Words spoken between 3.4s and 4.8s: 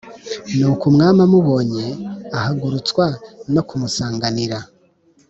no kumusanganira